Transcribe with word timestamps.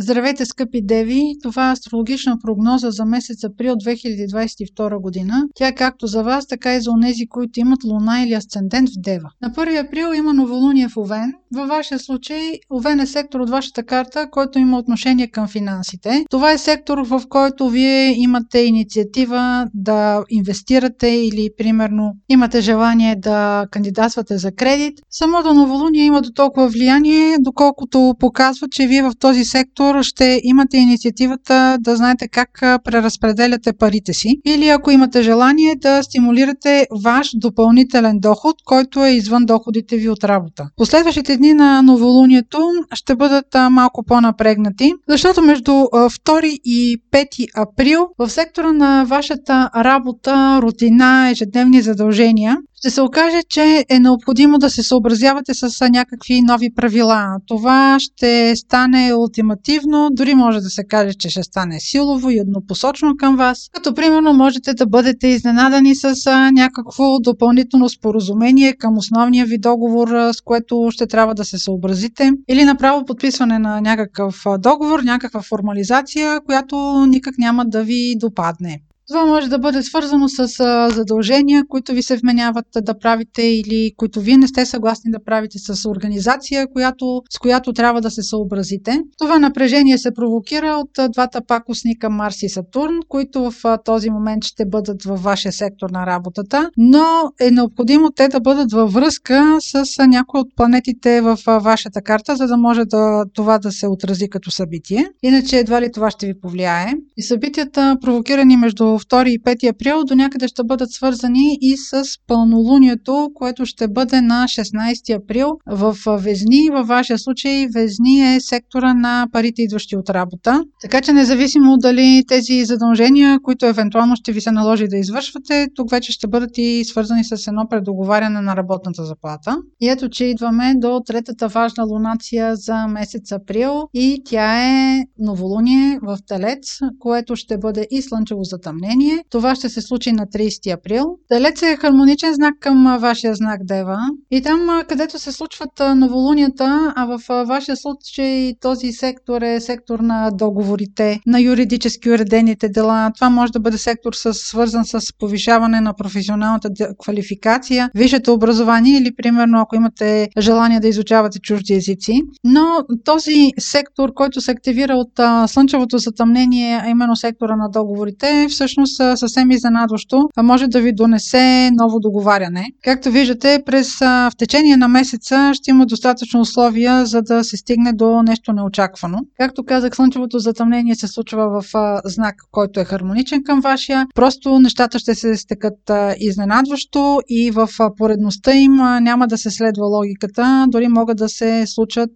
Здравейте, 0.00 0.46
скъпи 0.46 0.82
деви! 0.82 1.34
Това 1.42 1.68
е 1.68 1.72
астрологична 1.72 2.38
прогноза 2.44 2.90
за 2.90 3.04
месец 3.04 3.44
април 3.44 3.74
2022 3.74 5.00
година. 5.00 5.44
Тя 5.54 5.66
е 5.66 5.74
както 5.74 6.06
за 6.06 6.22
вас, 6.22 6.46
така 6.46 6.74
и 6.74 6.80
за 6.80 6.90
онези, 6.90 7.26
които 7.26 7.60
имат 7.60 7.84
луна 7.84 8.22
или 8.22 8.32
асцендент 8.32 8.88
в 8.88 9.00
Дева. 9.00 9.30
На 9.42 9.50
1 9.50 9.86
април 9.86 10.14
има 10.14 10.34
новолуние 10.34 10.88
в 10.88 10.96
Овен. 10.96 11.32
Във 11.54 11.68
вашия 11.68 11.98
случай 11.98 12.40
Овен 12.70 13.00
е 13.00 13.06
сектор 13.06 13.40
от 13.40 13.50
вашата 13.50 13.82
карта, 13.82 14.30
който 14.30 14.58
има 14.58 14.78
отношение 14.78 15.26
към 15.26 15.48
финансите. 15.48 16.24
Това 16.30 16.52
е 16.52 16.58
сектор, 16.58 16.98
в 16.98 17.22
който 17.28 17.68
вие 17.68 18.14
имате 18.18 18.58
инициатива 18.58 19.66
да 19.74 20.24
инвестирате 20.30 21.08
или, 21.08 21.50
примерно, 21.58 22.12
имате 22.28 22.60
желание 22.60 23.16
да 23.16 23.66
кандидатствате 23.70 24.38
за 24.38 24.52
кредит. 24.52 24.98
Самото 25.10 25.54
новолуние 25.54 26.04
има 26.04 26.22
до 26.22 26.32
толкова 26.32 26.68
влияние, 26.68 27.36
доколкото 27.40 28.14
показва, 28.20 28.68
че 28.70 28.86
вие 28.86 29.02
в 29.02 29.12
този 29.18 29.44
сектор 29.44 29.87
сектор 29.88 30.02
ще 30.02 30.40
имате 30.44 30.76
инициативата 30.76 31.78
да 31.80 31.96
знаете 31.96 32.28
как 32.28 32.50
преразпределяте 32.84 33.72
парите 33.72 34.12
си 34.12 34.40
или 34.46 34.68
ако 34.68 34.90
имате 34.90 35.22
желание 35.22 35.76
да 35.76 36.02
стимулирате 36.02 36.86
ваш 37.04 37.30
допълнителен 37.34 38.18
доход, 38.18 38.56
който 38.64 39.04
е 39.04 39.10
извън 39.10 39.46
доходите 39.46 39.96
ви 39.96 40.08
от 40.08 40.24
работа. 40.24 40.68
Последващите 40.76 41.36
дни 41.36 41.54
на 41.54 41.82
новолунието 41.82 42.58
ще 42.94 43.16
бъдат 43.16 43.46
малко 43.70 44.04
по-напрегнати, 44.04 44.92
защото 45.08 45.42
между 45.42 45.72
2 45.72 46.44
и 46.64 46.98
5 47.12 47.46
април 47.56 48.08
в 48.18 48.30
сектора 48.30 48.72
на 48.72 49.04
вашата 49.04 49.70
работа, 49.76 50.60
рутина, 50.62 51.30
ежедневни 51.30 51.82
задължения 51.82 52.56
ще 52.78 52.90
се 52.90 53.02
окаже, 53.02 53.40
че 53.48 53.84
е 53.88 53.98
необходимо 53.98 54.58
да 54.58 54.70
се 54.70 54.82
съобразявате 54.82 55.54
с 55.54 55.88
някакви 55.90 56.42
нови 56.42 56.74
правила. 56.74 57.36
Това 57.46 57.96
ще 58.00 58.56
стане 58.56 59.14
ултимативно, 59.14 60.08
дори 60.12 60.34
може 60.34 60.60
да 60.60 60.70
се 60.70 60.84
каже, 60.84 61.14
че 61.14 61.30
ще 61.30 61.42
стане 61.42 61.80
силово 61.80 62.30
и 62.30 62.38
еднопосочно 62.38 63.16
към 63.18 63.36
вас. 63.36 63.68
Като 63.72 63.94
примерно 63.94 64.32
можете 64.32 64.74
да 64.74 64.86
бъдете 64.86 65.28
изненадани 65.28 65.94
с 65.94 66.14
някакво 66.52 67.18
допълнително 67.20 67.88
споразумение 67.88 68.76
към 68.76 68.98
основния 68.98 69.46
ви 69.46 69.58
договор, 69.58 70.08
с 70.08 70.40
което 70.44 70.88
ще 70.90 71.06
трябва 71.06 71.34
да 71.34 71.44
се 71.44 71.58
съобразите. 71.58 72.32
Или 72.48 72.64
направо 72.64 73.04
подписване 73.04 73.58
на 73.58 73.80
някакъв 73.80 74.44
договор, 74.58 75.02
някаква 75.02 75.42
формализация, 75.42 76.40
която 76.46 77.06
никак 77.08 77.38
няма 77.38 77.64
да 77.64 77.82
ви 77.82 78.14
допадне. 78.18 78.80
Това 79.08 79.26
може 79.26 79.48
да 79.48 79.58
бъде 79.58 79.82
свързано 79.82 80.28
с 80.28 80.46
задължения, 80.94 81.64
които 81.68 81.92
ви 81.92 82.02
се 82.02 82.16
вменяват 82.16 82.66
да 82.82 82.98
правите 82.98 83.42
или 83.42 83.92
които 83.96 84.20
вие 84.20 84.36
не 84.36 84.48
сте 84.48 84.66
съгласни 84.66 85.10
да 85.10 85.24
правите 85.24 85.58
с 85.58 85.88
организация, 85.88 86.66
която, 86.72 87.22
с 87.30 87.38
която 87.38 87.72
трябва 87.72 88.00
да 88.00 88.10
се 88.10 88.22
съобразите. 88.22 89.02
Това 89.18 89.38
напрежение 89.38 89.98
се 89.98 90.14
провокира 90.14 90.70
от 90.70 91.12
двата 91.12 91.40
пакосника 91.46 92.10
Марс 92.10 92.42
и 92.42 92.48
Сатурн, 92.48 92.94
които 93.08 93.50
в 93.50 93.78
този 93.84 94.10
момент 94.10 94.44
ще 94.44 94.66
бъдат 94.66 95.02
във 95.02 95.22
вашия 95.22 95.52
сектор 95.52 95.90
на 95.90 96.06
работата, 96.06 96.70
но 96.76 97.06
е 97.40 97.50
необходимо 97.50 98.10
те 98.10 98.28
да 98.28 98.40
бъдат 98.40 98.72
във 98.72 98.92
връзка 98.92 99.58
с 99.60 100.06
някои 100.06 100.40
от 100.40 100.56
планетите 100.56 101.20
в 101.20 101.38
вашата 101.46 102.02
карта, 102.02 102.36
за 102.36 102.46
да 102.46 102.56
може 102.56 102.84
да, 102.84 103.24
това 103.34 103.58
да 103.58 103.72
се 103.72 103.86
отрази 103.86 104.28
като 104.28 104.50
събитие. 104.50 105.10
Иначе 105.22 105.58
едва 105.58 105.80
ли 105.80 105.92
това 105.92 106.10
ще 106.10 106.26
ви 106.26 106.40
повлияе. 106.40 106.92
И 107.16 107.22
събитията, 107.22 107.96
провокирани 108.00 108.56
между 108.56 108.97
2 109.00 109.28
и 109.28 109.42
5 109.42 109.70
април 109.70 110.04
до 110.04 110.14
някъде 110.14 110.48
ще 110.48 110.64
бъдат 110.64 110.92
свързани 110.92 111.58
и 111.60 111.76
с 111.76 112.04
пълнолунието, 112.26 113.30
което 113.34 113.66
ще 113.66 113.88
бъде 113.88 114.20
на 114.20 114.44
16 114.44 115.22
април 115.22 115.50
в 115.66 115.96
Везни. 116.18 116.68
Във 116.72 116.86
вашия 116.86 117.18
случай 117.18 117.66
Везни 117.74 118.34
е 118.34 118.40
сектора 118.40 118.94
на 118.94 119.26
парите, 119.32 119.62
идващи 119.62 119.96
от 119.96 120.10
работа. 120.10 120.64
Така 120.82 121.00
че 121.00 121.12
независимо 121.12 121.76
дали 121.76 122.24
тези 122.28 122.64
задължения, 122.64 123.38
които 123.42 123.66
евентуално 123.66 124.16
ще 124.16 124.32
ви 124.32 124.40
се 124.40 124.50
наложи 124.50 124.88
да 124.88 124.96
извършвате, 124.96 125.66
тук 125.74 125.90
вече 125.90 126.12
ще 126.12 126.26
бъдат 126.26 126.58
и 126.58 126.84
свързани 126.84 127.24
с 127.24 127.46
едно 127.46 127.66
предоговаряне 127.70 128.40
на 128.40 128.56
работната 128.56 129.04
заплата. 129.04 129.56
И 129.80 129.88
ето, 129.88 130.08
че 130.08 130.24
идваме 130.24 130.74
до 130.76 131.00
третата 131.06 131.48
важна 131.48 131.84
лунация 131.84 132.56
за 132.56 132.86
месец 132.86 133.32
април 133.32 133.88
и 133.94 134.22
тя 134.24 134.68
е 134.68 135.00
новолуние 135.18 135.98
в 136.02 136.18
Телец, 136.26 136.78
което 136.98 137.36
ще 137.36 137.58
бъде 137.58 137.86
и 137.90 138.02
слънчево 138.02 138.44
затъмнение 138.44 138.87
изпълнение. 138.88 139.24
Това 139.30 139.54
ще 139.54 139.68
се 139.68 139.80
случи 139.80 140.12
на 140.12 140.26
30 140.26 140.74
април. 140.74 141.04
Телец 141.28 141.62
е 141.62 141.76
хармоничен 141.76 142.34
знак 142.34 142.54
към 142.60 142.98
вашия 143.00 143.34
знак 143.34 143.60
Дева. 143.64 143.98
И 144.30 144.42
там, 144.42 144.82
където 144.88 145.18
се 145.18 145.32
случват 145.32 145.70
новолунията, 145.96 146.92
а 146.96 147.06
в 147.06 147.44
вашия 147.46 147.76
случай 147.76 148.52
този 148.60 148.92
сектор 148.92 149.42
е 149.42 149.60
сектор 149.60 149.98
на 149.98 150.30
договорите, 150.30 151.20
на 151.26 151.40
юридически 151.40 152.10
уредените 152.10 152.68
дела. 152.68 153.10
Това 153.14 153.30
може 153.30 153.52
да 153.52 153.60
бъде 153.60 153.78
сектор 153.78 154.12
с, 154.12 154.34
свързан 154.34 154.84
с 154.84 155.00
повишаване 155.18 155.80
на 155.80 155.94
професионалната 155.94 156.68
квалификация, 156.98 157.90
висшето 157.94 158.32
образование 158.32 158.98
или, 158.98 159.14
примерно, 159.16 159.60
ако 159.60 159.76
имате 159.76 160.28
желание 160.38 160.80
да 160.80 160.88
изучавате 160.88 161.38
чужди 161.38 161.74
езици. 161.74 162.22
Но 162.44 162.66
този 163.04 163.52
сектор, 163.58 164.14
който 164.14 164.40
се 164.40 164.50
активира 164.50 164.94
от 164.94 165.12
слънчевото 165.50 165.98
затъмнение, 165.98 166.80
а 166.82 166.88
именно 166.88 167.16
сектора 167.16 167.56
на 167.56 167.68
договорите, 167.70 168.46
всъщност 168.48 168.67
всъщност 168.68 169.18
съвсем 169.18 169.50
изненадващо 169.50 170.28
може 170.42 170.66
да 170.66 170.80
ви 170.80 170.92
донесе 170.92 171.70
ново 171.72 172.00
договаряне. 172.00 172.64
Както 172.84 173.10
виждате, 173.10 173.62
през 173.66 173.98
в 173.98 174.30
течение 174.38 174.76
на 174.76 174.88
месеца 174.88 175.50
ще 175.54 175.70
има 175.70 175.86
достатъчно 175.86 176.40
условия, 176.40 177.06
за 177.06 177.22
да 177.22 177.44
се 177.44 177.56
стигне 177.56 177.92
до 177.92 178.22
нещо 178.22 178.52
неочаквано. 178.52 179.18
Както 179.40 179.64
казах, 179.64 179.96
слънчевото 179.96 180.38
затъмнение 180.38 180.94
се 180.94 181.08
случва 181.08 181.60
в 181.60 181.64
знак, 182.04 182.34
който 182.50 182.80
е 182.80 182.84
хармоничен 182.84 183.44
към 183.44 183.60
вашия. 183.60 184.06
Просто 184.14 184.58
нещата 184.58 184.98
ще 184.98 185.14
се 185.14 185.36
стекат 185.36 185.90
изненадващо 186.18 187.20
и 187.28 187.50
в 187.50 187.68
поредността 187.96 188.54
им 188.54 188.76
няма 189.00 189.26
да 189.26 189.38
се 189.38 189.50
следва 189.50 189.86
логиката, 189.86 190.66
дори 190.68 190.88
могат 190.88 191.18
да 191.18 191.28
се 191.28 191.64
случат, 191.66 192.10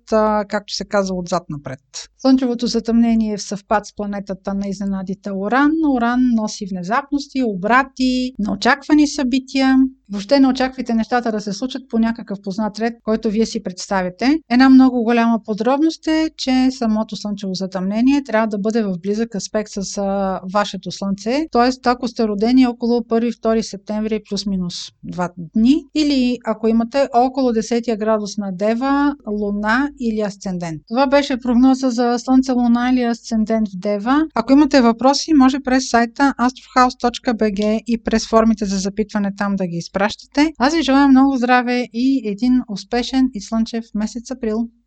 както 0.49 0.75
се 0.75 0.85
казва, 0.85 1.17
отзад 1.17 1.43
напред. 1.49 1.79
Слънчевото 2.19 2.67
затъмнение 2.67 3.33
е 3.33 3.37
в 3.37 3.43
съвпад 3.43 3.87
с 3.87 3.97
планетата 3.97 4.55
на 4.55 4.69
изненадите 4.69 5.31
Оран. 5.33 5.71
Оран 5.97 6.21
носи 6.43 6.67
внезапности, 6.67 7.43
обрати, 7.43 8.35
неочаквани 8.39 9.07
събития. 9.07 9.77
Въобще 10.13 10.41
не 10.41 10.49
очаквайте 10.49 10.95
нещата 10.95 11.33
да 11.33 11.41
се 11.41 11.53
случат 11.53 11.83
по 11.89 11.99
някакъв 11.99 12.39
познат 12.43 12.79
ред, 12.79 12.95
който 13.05 13.31
вие 13.31 13.47
си 13.47 13.63
представите. 13.63 14.39
Една 14.51 14.69
много 14.69 15.03
голяма 15.03 15.41
подробност 15.45 16.07
е, 16.07 16.31
че 16.37 16.69
самото 16.71 17.17
слънчево 17.17 17.55
затъмнение 17.55 18.23
трябва 18.25 18.47
да 18.47 18.59
бъде 18.59 18.83
в 18.83 18.95
близък 19.03 19.35
аспект 19.35 19.71
с 19.71 19.99
а, 19.99 20.41
вашето 20.55 20.91
слънце. 20.91 21.47
Тоест, 21.53 21.87
ако 21.87 22.09
сте 22.09 22.29
родени 22.29 22.67
около 22.67 23.01
1-2 23.01 23.61
септември 23.61 24.21
плюс-минус 24.31 24.75
2 25.07 25.31
дни, 25.55 25.75
или 25.95 26.39
ако 26.47 26.69
имате 26.69 27.09
около 27.15 27.51
10 27.51 27.99
градус 27.99 28.37
на 28.39 28.53
Дева, 28.53 29.15
Луна 29.31 29.89
или 30.01 30.21
Асцендент. 30.21 30.83
Това 30.89 31.07
беше 31.07 31.37
прогноза 31.37 31.91
за 31.91 32.19
Слънце, 32.19 32.53
Луна 32.53 32.91
или 32.93 33.03
Асцендент 33.03 33.69
в 33.69 33.79
Дева. 33.79 34.23
Ако 34.35 34.53
имате 34.53 34.81
въпроси, 34.81 35.35
може 35.35 35.61
през 35.61 35.91
сайта 35.91 36.35
astrohouse.bg 36.41 37.81
и 37.87 38.03
през 38.03 38.29
формите 38.29 38.65
за 38.65 38.79
запитване 38.79 39.31
там 39.37 39.57
да 39.57 39.67
ги 39.67 39.77
изпратите 39.77 40.02
изпращате. 40.07 40.53
Аз 40.59 40.75
ви 40.75 40.83
желая 40.83 41.09
много 41.09 41.37
здраве 41.37 41.87
и 41.93 42.23
един 42.25 42.63
успешен 42.69 43.31
и 43.35 43.41
слънчев 43.41 43.85
месец 43.95 44.31
април. 44.31 44.69